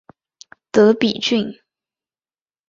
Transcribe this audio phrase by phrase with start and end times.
[0.71, 1.53] 德比郡。